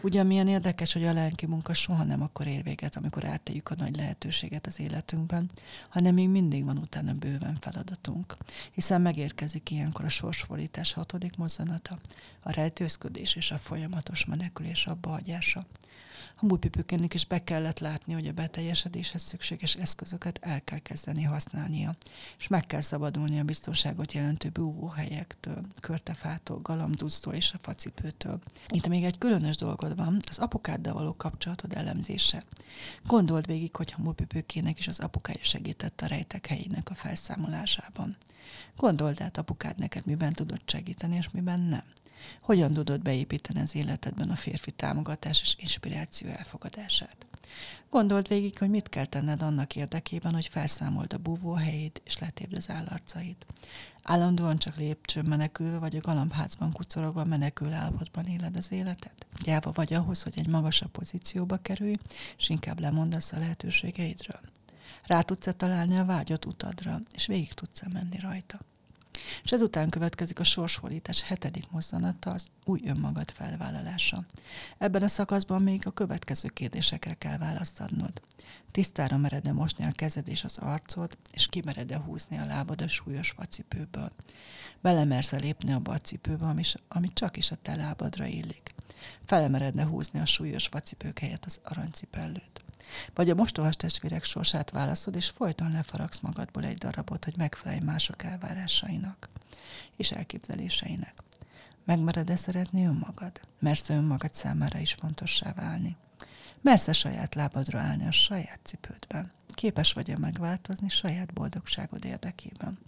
Ugyan 0.01 0.27
milyen 0.27 0.49
érdekes, 0.49 0.93
hogy 0.93 1.05
a 1.05 1.13
lelki 1.13 1.47
munka 1.47 1.75
soha 1.75 2.05
nem 2.05 2.23
akkor 2.23 2.47
ér 2.47 2.63
véget, 2.63 2.97
amikor 2.97 3.25
áttéljük 3.25 3.69
a 3.69 3.75
nagy 3.75 3.97
lehetőséget 3.97 4.67
az 4.67 4.81
életünkben, 4.81 5.51
hanem 5.89 6.15
még 6.15 6.29
mindig 6.29 6.65
van 6.65 6.79
utána 6.79 7.13
bőven 7.13 7.57
feladatunk, 7.61 8.37
hiszen 8.73 9.01
megérkezik 9.01 9.71
ilyenkor 9.71 10.05
a 10.05 10.09
sorsfordítás 10.09 10.93
hatodik 10.93 11.37
mozzanata, 11.37 11.99
a 12.43 12.51
rejtőzködés 12.51 13.35
és 13.35 13.51
a 13.51 13.59
folyamatos 13.59 14.25
menekülés 14.25 14.87
abba 14.87 15.13
múlpipőkének 16.41 17.15
is 17.15 17.25
be 17.25 17.45
kellett 17.45 17.79
látni, 17.79 18.13
hogy 18.13 18.27
a 18.27 18.33
beteljesedéshez 18.33 19.23
szükséges 19.23 19.75
eszközöket 19.75 20.39
el 20.43 20.65
kell 20.65 20.79
kezdeni 20.79 21.23
használnia, 21.23 21.97
és 22.39 22.49
meg 22.49 22.67
kell 22.67 22.81
szabadulni 22.81 23.39
a 23.39 23.45
biztonságot 23.45 24.13
jelentő 24.13 24.49
búvóhelyektől, 24.49 25.61
körtefától, 25.81 26.59
galamdusztól 26.59 27.35
és 27.35 27.53
a 27.53 27.59
facipőtől. 27.63 28.41
Itt 28.69 28.89
még 28.89 29.05
egy 29.05 29.19
különös 29.19 29.57
dolgod 29.57 29.97
van, 29.97 30.17
az 30.29 30.39
apukáddal 30.39 30.93
való 30.93 31.13
kapcsolatod 31.13 31.75
elemzése. 31.75 32.45
Gondold 33.05 33.47
végig, 33.47 33.77
hogy 33.77 33.95
a 33.97 34.03
múlpipőkének 34.03 34.79
is 34.79 34.89
az 34.89 35.01
apukája 35.01 35.43
segített 35.43 36.01
a 36.01 36.07
rejtek 36.07 36.47
helyének 36.47 36.91
a 36.91 36.95
felszámolásában. 36.95 38.17
Gondold 38.77 39.23
át, 39.23 39.39
apukád 39.39 39.79
neked 39.79 40.07
miben 40.07 40.33
tudott 40.33 40.69
segíteni, 40.71 41.17
és 41.17 41.31
miben 41.31 41.61
nem. 41.61 41.83
Hogyan 42.41 42.73
tudod 42.73 43.03
beépíteni 43.03 43.61
az 43.61 43.75
életedben 43.75 44.31
a 44.31 44.37
férfi 44.37 44.71
támogatás 44.71 45.41
és 45.41 45.57
inspiráció 45.59 46.29
elfogadását? 46.29 47.27
Gondold 47.91 48.29
végig, 48.29 48.59
hogy 48.59 48.71
mit 48.71 48.89
kell 48.89 49.05
tenned 49.05 49.43
annak 49.43 49.77
érdekében, 49.77 50.33
hogy 50.33 50.49
felszámold 50.49 51.13
a 51.13 51.19
búvóhelyét 51.19 52.01
és 52.05 52.19
letépd 52.19 52.57
az 52.57 52.71
állarcaid. 52.71 53.37
Állandóan 54.03 54.59
csak 54.59 54.77
lépcsőn 54.77 55.25
menekülve 55.25 55.79
vagy 55.79 55.97
a 55.97 56.01
galambházban 56.01 56.73
kucorogva 56.73 57.25
menekül 57.25 57.73
állapotban 57.73 58.27
éled 58.27 58.57
az 58.57 58.73
életed? 58.73 59.13
Gyáva 59.45 59.73
vagy 59.73 59.95
ahhoz, 59.95 60.23
hogy 60.23 60.35
egy 60.37 60.49
magasabb 60.49 60.91
pozícióba 60.91 61.57
kerülj, 61.57 61.95
és 62.39 62.49
inkább 62.49 62.81
lemondasz 62.81 63.33
a 63.33 63.39
lehetőségeidről? 63.39 64.41
Rá 65.03 65.21
tudsz-e 65.21 65.53
találni 65.53 65.97
a 65.97 66.05
vágyott 66.05 66.47
utadra, 66.47 67.01
és 67.15 67.27
végig 67.27 67.53
tudsz-e 67.53 67.87
menni 67.93 68.19
rajta? 68.19 68.59
És 69.43 69.53
ezután 69.53 69.89
következik 69.89 70.41
a 70.41 70.45
sorsfordítás 70.45 71.23
hetedik 71.23 71.71
mozzanata, 71.71 72.31
az 72.31 72.47
új 72.65 72.81
önmagad 72.85 73.31
felvállalása. 73.31 74.25
Ebben 74.79 75.03
a 75.03 75.09
szakaszban 75.09 75.63
még 75.63 75.87
a 75.87 75.91
következő 75.91 76.49
kérdésekre 76.49 77.15
kell 77.15 77.39
választ 77.39 77.81
adnod. 77.81 78.23
Tisztára 78.71 79.17
mered-e 79.17 79.53
mosni 79.53 79.85
a 79.85 79.93
kezed 79.93 80.29
és 80.29 80.45
az 80.45 80.59
arcod, 80.59 81.17
és 81.33 81.47
kimered-e 81.47 81.99
húzni 81.99 82.39
a 82.39 82.45
lábad 82.45 82.83
a 82.83 82.89
súlyos 82.89 83.31
facipőből. 83.31 84.13
Belemersz-e 84.81 85.37
lépni 85.37 85.73
a 85.73 85.79
bacipőbe, 85.79 86.47
ami, 86.47 86.63
ami 86.89 87.13
csak 87.13 87.37
is 87.37 87.51
a 87.51 87.57
te 87.57 87.75
lábadra 87.75 88.27
illik. 88.27 88.75
Felemeredne 89.27 89.85
húzni 89.85 90.21
a 90.21 90.27
súlyos 90.27 90.67
facipők 90.67 91.19
helyett 91.19 91.45
az 91.45 91.61
aranycipellőt. 91.63 92.65
Vagy 93.15 93.31
a 93.31 93.35
mostohas 93.35 93.77
testvérek 93.77 94.25
sorsát 94.25 94.71
válaszod, 94.71 95.15
és 95.15 95.29
folyton 95.29 95.73
lefaragsz 95.73 96.21
magadból 96.21 96.65
egy 96.65 96.79
darabot, 96.79 97.25
hogy 97.25 97.37
megfelelj 97.37 97.81
mások 97.81 98.23
elvárásainak 98.23 99.29
és 99.97 100.11
elképzeléseinek. 100.13 101.23
Megmered-e 101.85 102.37
szeretni 102.37 102.85
önmagad? 102.87 103.41
Mersz 103.59 103.89
önmagad 103.89 104.35
számára 104.35 104.79
is 104.79 104.93
fontossá 104.93 105.53
válni? 105.53 105.97
Mersz-e 106.61 106.93
saját 106.93 107.35
lábadra 107.35 107.79
állni 107.79 108.07
a 108.07 108.11
saját 108.11 108.61
cipődben? 108.63 109.31
Képes 109.55 109.93
vagy-e 109.93 110.19
megváltozni 110.19 110.89
saját 110.89 111.33
boldogságod 111.33 112.05
érdekében? 112.05 112.79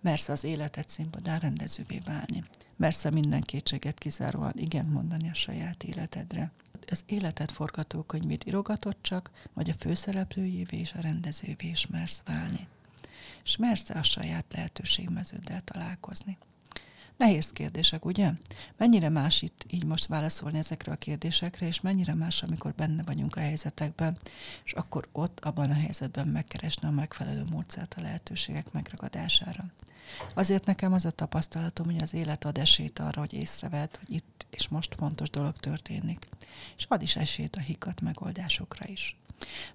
Mersz 0.00 0.28
az 0.28 0.44
életed 0.44 0.88
színpadán 0.88 1.38
rendezővé 1.38 2.00
válni? 2.04 2.44
Mersz-e 2.76 3.10
minden 3.10 3.40
kétséget 3.40 3.98
kizáróan 3.98 4.52
igen 4.54 4.86
mondani 4.86 5.30
a 5.30 5.34
saját 5.34 5.82
életedre? 5.82 6.52
Az 6.90 7.02
életed 7.06 7.50
forgatókönyvét 7.50 8.44
irogatod 8.44 8.96
csak, 9.00 9.30
vagy 9.52 9.70
a 9.70 9.74
főszereplőjévé 9.78 10.78
és 10.78 10.92
a 10.92 11.00
rendezővé 11.00 11.68
is 11.68 11.86
mersz 11.86 12.22
válni. 12.24 12.68
És 13.44 13.56
mersz-e 13.56 13.98
a 13.98 14.02
saját 14.02 14.44
lehetőségmeződdel 14.52 15.62
találkozni? 15.64 16.38
Nehéz 17.16 17.52
kérdések, 17.52 18.04
ugye? 18.04 18.30
Mennyire 18.76 19.08
más 19.08 19.42
itt 19.42 19.64
így 19.70 19.84
most 19.84 20.06
válaszolni 20.06 20.58
ezekre 20.58 20.92
a 20.92 20.96
kérdésekre, 20.96 21.66
és 21.66 21.80
mennyire 21.80 22.14
más, 22.14 22.42
amikor 22.42 22.74
benne 22.74 23.02
vagyunk 23.02 23.36
a 23.36 23.40
helyzetekben, 23.40 24.18
és 24.64 24.72
akkor 24.72 25.08
ott, 25.12 25.40
abban 25.44 25.70
a 25.70 25.74
helyzetben 25.74 26.28
megkeresni 26.28 26.88
a 26.88 26.90
megfelelő 26.90 27.44
módszert 27.50 27.94
a 27.94 28.00
lehetőségek 28.00 28.72
megragadására. 28.72 29.64
Azért 30.34 30.64
nekem 30.64 30.92
az 30.92 31.04
a 31.04 31.10
tapasztalatom, 31.10 31.86
hogy 31.86 32.02
az 32.02 32.14
élet 32.14 32.44
ad 32.44 32.58
esélyt 32.58 32.98
arra, 32.98 33.20
hogy 33.20 33.32
észrevedd, 33.32 33.98
hogy 33.98 34.14
itt 34.14 34.46
és 34.50 34.68
most 34.68 34.94
fontos 34.94 35.30
dolog 35.30 35.56
történik, 35.56 36.26
és 36.76 36.84
ad 36.88 37.02
is 37.02 37.16
esélyt 37.16 37.56
a 37.56 37.60
hikat 37.60 38.00
megoldásokra 38.00 38.88
is. 38.88 39.16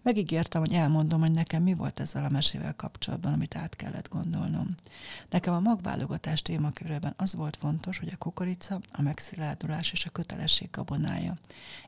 Megígértem, 0.01 0.61
hogy 0.61 0.73
elmondom, 0.73 1.19
hogy 1.19 1.31
nekem 1.31 1.63
mi 1.63 1.73
volt 1.73 1.99
ezzel 1.99 2.25
a 2.25 2.29
mesével 2.29 2.75
kapcsolatban, 2.75 3.33
amit 3.33 3.55
át 3.55 3.75
kellett 3.75 4.09
gondolnom. 4.09 4.75
Nekem 5.29 5.53
a 5.53 5.59
magválogatás 5.59 6.41
témakörében 6.41 7.13
az 7.17 7.35
volt 7.35 7.55
fontos, 7.55 7.99
hogy 7.99 8.09
a 8.13 8.17
kukorica, 8.17 8.79
a 8.91 9.01
megszilárdulás 9.01 9.91
és 9.91 10.05
a 10.05 10.09
kötelesség 10.09 10.69
gabonája. 10.71 11.37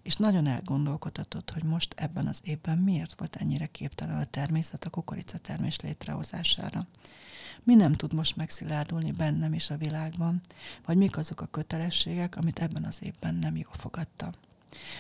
És 0.02 0.16
nagyon 0.16 0.48
elgondolkodhatott, 0.48 1.52
hogy 1.52 1.64
most 1.64 1.94
ebben 1.98 2.28
az 2.28 2.40
évben 2.44 2.78
miért 2.78 3.20
volt 3.20 3.36
ennyire 3.36 3.66
képtelen 3.66 4.18
a 4.18 4.26
természet 4.26 4.86
a 4.86 4.90
kukorica 4.90 5.38
termés 5.38 5.80
létrehozására. 5.80 6.88
Mi 7.64 7.76
nem 7.76 7.94
tud 7.94 8.14
most 8.14 8.36
megszilárdulni 8.36 9.12
bennem 9.12 9.54
és 9.54 9.70
a 9.70 9.78
világban, 9.78 10.42
vagy 10.86 10.98
mik 10.98 11.18
azok 11.18 11.42
a 11.42 11.46
kötelességek, 11.46 12.36
amit 12.36 12.60
ebben 12.60 12.84
az 12.84 13.04
évben 13.04 13.36
nem 13.36 13.56
jól 13.56 13.74
fogadta. 13.74 14.34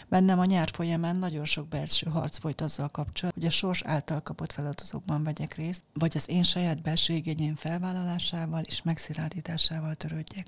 Bennem 0.08 0.40
a 0.40 0.46
nyár 0.46 0.70
folyamán 0.74 1.16
nagyon 1.16 1.46
sok 1.46 1.68
belső 1.68 2.10
harc 2.10 2.38
folyt 2.38 2.62
azzal 2.62 2.88
kapcsolatban, 2.88 3.44
hogy 3.44 3.52
a 3.52 3.56
sors 3.56 3.82
által 3.84 4.22
kapott 4.22 4.52
feladatokban 4.52 5.24
vegyek 5.24 5.56
részt, 5.56 5.84
vagy 5.94 6.12
az 6.16 6.30
én 6.30 6.44
saját 6.44 6.82
belső 6.82 7.14
igényém 7.14 7.56
felvállalásával 7.56 8.62
és 8.62 8.82
megszilárdításával 8.82 9.96
törődjek. 9.96 10.48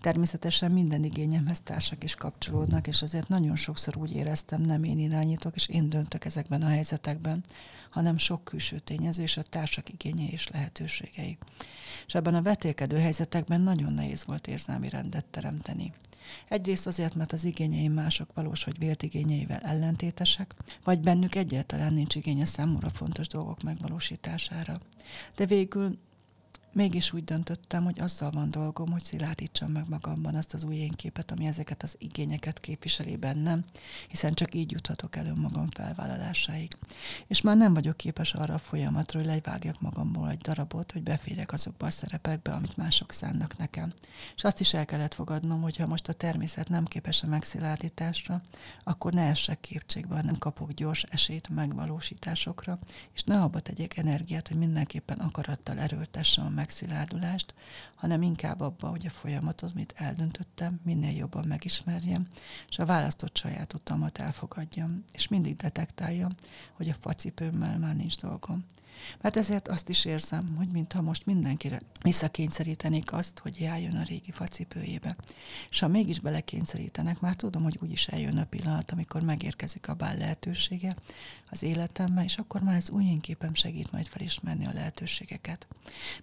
Természetesen 0.00 0.72
minden 0.72 1.04
igényemhez 1.04 1.60
társak 1.60 2.04
is 2.04 2.14
kapcsolódnak, 2.14 2.86
és 2.86 3.02
azért 3.02 3.28
nagyon 3.28 3.56
sokszor 3.56 3.96
úgy 3.96 4.14
éreztem, 4.14 4.60
nem 4.60 4.84
én 4.84 4.98
irányítok, 4.98 5.54
és 5.54 5.68
én 5.68 5.88
döntök 5.88 6.24
ezekben 6.24 6.62
a 6.62 6.68
helyzetekben, 6.68 7.44
hanem 7.90 8.18
sok 8.18 8.44
külső 8.44 8.78
tényező 8.78 9.22
és 9.22 9.36
a 9.36 9.42
társak 9.42 9.88
igényei 9.88 10.30
és 10.30 10.48
lehetőségei. 10.48 11.38
És 12.06 12.14
ebben 12.14 12.34
a 12.34 12.42
vetélkedő 12.42 12.98
helyzetekben 12.98 13.60
nagyon 13.60 13.92
nehéz 13.92 14.24
volt 14.24 14.46
érzelmi 14.46 14.88
rendet 14.88 15.24
teremteni. 15.24 15.92
Egyrészt 16.48 16.86
azért, 16.86 17.14
mert 17.14 17.32
az 17.32 17.44
igényeim 17.44 17.92
mások 17.92 18.28
valós 18.34 18.64
vagy 18.64 18.78
vélt 18.78 19.02
igényeivel 19.02 19.58
ellentétesek, 19.58 20.54
vagy 20.84 21.00
bennük 21.00 21.34
egyáltalán 21.34 21.92
nincs 21.92 22.14
igénye 22.14 22.44
számomra 22.44 22.90
fontos 22.90 23.26
dolgok 23.26 23.62
megvalósítására. 23.62 24.80
De 25.36 25.46
végül 25.46 25.98
Mégis 26.76 27.12
úgy 27.12 27.24
döntöttem, 27.24 27.84
hogy 27.84 28.00
azzal 28.00 28.30
van 28.30 28.50
dolgom, 28.50 28.90
hogy 28.90 29.04
szilárdítsam 29.04 29.70
meg 29.70 29.88
magamban 29.88 30.34
azt 30.34 30.54
az 30.54 30.64
új 30.64 30.74
énképet, 30.74 31.30
ami 31.30 31.46
ezeket 31.46 31.82
az 31.82 31.96
igényeket 31.98 32.60
képviseli 32.60 33.16
bennem, 33.16 33.64
hiszen 34.08 34.34
csak 34.34 34.54
így 34.54 34.70
juthatok 34.70 35.16
el 35.16 35.26
önmagam 35.26 35.70
felvállalásáig. 35.70 36.72
És 37.26 37.40
már 37.40 37.56
nem 37.56 37.74
vagyok 37.74 37.96
képes 37.96 38.34
arra 38.34 38.54
a 38.54 38.58
folyamatra, 38.58 39.18
hogy 39.18 39.28
levágjak 39.28 39.80
magamból 39.80 40.30
egy 40.30 40.38
darabot, 40.38 40.92
hogy 40.92 41.02
beférjek 41.02 41.52
azokba 41.52 41.86
a 41.86 41.90
szerepekbe, 41.90 42.52
amit 42.52 42.76
mások 42.76 43.12
szánnak 43.12 43.56
nekem. 43.56 43.92
És 44.36 44.44
azt 44.44 44.60
is 44.60 44.74
el 44.74 44.84
kellett 44.84 45.14
fogadnom, 45.14 45.62
hogy 45.62 45.76
ha 45.76 45.86
most 45.86 46.08
a 46.08 46.12
természet 46.12 46.68
nem 46.68 46.84
képes 46.84 47.22
a 47.22 47.26
megszilárdításra, 47.26 48.42
akkor 48.84 49.12
ne 49.12 49.28
essek 49.28 49.60
képtségbe, 49.60 50.22
nem 50.22 50.38
kapok 50.38 50.72
gyors 50.72 51.02
esélyt 51.02 51.48
megvalósításokra, 51.48 52.78
és 53.14 53.22
ne 53.22 53.40
abba 53.40 53.60
tegyek 53.60 53.96
energiát, 53.96 54.48
hogy 54.48 54.58
mindenképpen 54.58 55.18
akarattal 55.18 55.78
erőltessem 55.78 56.46
a 56.46 56.64
megszilárdulást, 56.66 57.54
hanem 57.94 58.22
inkább 58.22 58.60
abba, 58.60 58.88
hogy 58.88 59.06
a 59.06 59.10
folyamatot, 59.10 59.70
amit 59.72 59.94
eldöntöttem, 59.96 60.80
minél 60.84 61.16
jobban 61.16 61.44
megismerjem, 61.48 62.26
és 62.68 62.78
a 62.78 62.86
választott 62.86 63.36
saját 63.36 63.74
utamat 63.74 64.18
elfogadjam, 64.18 65.04
és 65.12 65.28
mindig 65.28 65.56
detektáljam, 65.56 66.30
hogy 66.72 66.88
a 66.88 66.96
facipőmmel 67.00 67.78
már 67.78 67.96
nincs 67.96 68.16
dolgom. 68.16 68.64
Mert 69.20 69.36
ezért 69.36 69.68
azt 69.68 69.88
is 69.88 70.04
érzem, 70.04 70.54
hogy 70.56 70.68
mintha 70.68 71.02
most 71.02 71.26
mindenkire 71.26 71.80
visszakényszerítenék 72.02 73.12
azt, 73.12 73.38
hogy 73.38 73.60
járjon 73.60 73.96
a 73.96 74.02
régi 74.02 74.30
facipőjébe. 74.30 75.16
És 75.70 75.78
ha 75.78 75.88
mégis 75.88 76.20
belekényszerítenek, 76.20 77.20
már 77.20 77.36
tudom, 77.36 77.62
hogy 77.62 77.78
úgyis 77.82 78.06
eljön 78.06 78.38
a 78.38 78.44
pillanat, 78.44 78.90
amikor 78.90 79.22
megérkezik 79.22 79.88
a 79.88 79.94
bál 79.94 80.16
lehetősége 80.16 80.96
az 81.50 81.62
életembe, 81.62 82.24
és 82.24 82.36
akkor 82.36 82.60
már 82.60 82.76
az 82.76 82.90
új 82.90 83.04
képem 83.20 83.54
segít 83.54 83.92
majd 83.92 84.06
felismerni 84.06 84.66
a 84.66 84.72
lehetőségeket. 84.72 85.66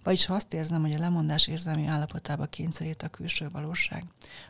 Vagyis 0.02 0.26
ha 0.26 0.34
azt 0.34 0.54
érzem, 0.54 0.80
hogy 0.80 0.92
a 0.92 0.98
lemondás 0.98 1.46
érzelmi 1.46 1.86
állapotába 1.86 2.46
kényszerít 2.46 3.02
a 3.02 3.08
külső 3.08 3.48
valóság, 3.48 4.04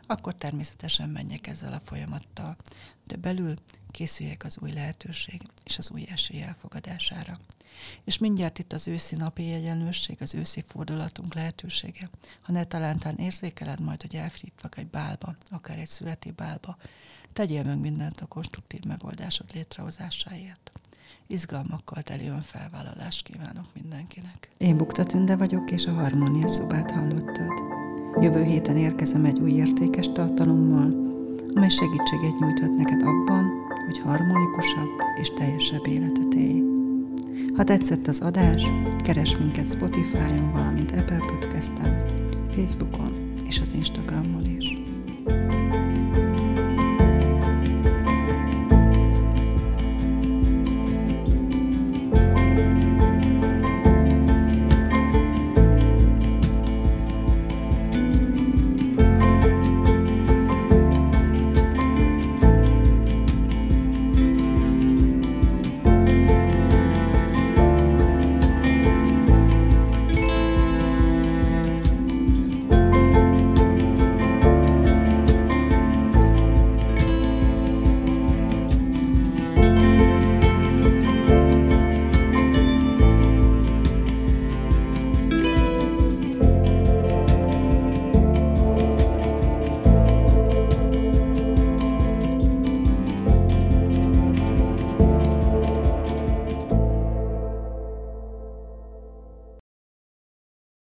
akkor 0.07 0.35
természetesen 0.35 1.09
menjek 1.09 1.47
ezzel 1.47 1.73
a 1.73 1.81
folyamattal. 1.85 2.55
De 3.03 3.15
belül 3.15 3.55
készüljek 3.91 4.43
az 4.43 4.57
új 4.61 4.71
lehetőség 4.71 5.41
és 5.63 5.77
az 5.77 5.91
új 5.91 6.05
esély 6.09 6.41
elfogadására. 6.41 7.39
És 8.03 8.17
mindjárt 8.17 8.59
itt 8.59 8.73
az 8.73 8.87
őszi 8.87 9.15
napi 9.15 9.53
egyenlőség, 9.53 10.17
az 10.19 10.35
őszi 10.35 10.63
fordulatunk 10.67 11.33
lehetősége. 11.33 12.09
Ha 12.41 12.51
ne 12.51 12.63
talántán 12.63 13.15
érzékeled 13.15 13.79
majd, 13.79 14.01
hogy 14.01 14.15
elfittvak 14.15 14.77
egy 14.77 14.87
bálba, 14.87 15.35
akár 15.49 15.79
egy 15.79 15.87
születi 15.87 16.31
bálba, 16.31 16.77
tegyél 17.33 17.63
meg 17.63 17.79
mindent 17.79 18.21
a 18.21 18.25
konstruktív 18.25 18.83
megoldásod 18.83 19.45
létrehozásáért. 19.53 20.71
Izgalmakkal 21.27 22.01
teli 22.01 22.27
önfelvállalást 22.27 23.23
kívánok 23.23 23.65
mindenkinek. 23.73 24.49
Én 24.57 24.77
Bukta 24.77 25.03
Tünde 25.03 25.35
vagyok, 25.35 25.71
és 25.71 25.85
a 25.85 25.93
Harmónia 25.93 26.47
szobát 26.47 26.91
hallottad. 26.91 27.51
Jövő 28.21 28.43
héten 28.43 28.77
érkezem 28.77 29.25
egy 29.25 29.39
új 29.39 29.51
értékes 29.51 30.09
tartalommal, 30.09 31.13
amely 31.55 31.69
segítséget 31.69 32.39
nyújthat 32.39 32.75
neked 32.75 33.01
abban, 33.01 33.51
hogy 33.85 33.99
harmonikusabb 33.99 34.89
és 35.21 35.29
teljesebb 35.29 35.87
életet 35.87 36.33
élj. 36.33 36.74
Ha 37.55 37.63
tetszett 37.63 38.07
az 38.07 38.19
adás, 38.19 38.63
keres 39.03 39.37
minket 39.37 39.71
Spotify-on, 39.71 40.51
valamint 40.51 40.91
Apple 40.91 41.17
Podcast-en, 41.17 42.05
Facebookon 42.55 43.33
és 43.47 43.59
az 43.59 43.73
Instagramon 43.73 44.45
is. 44.57 44.84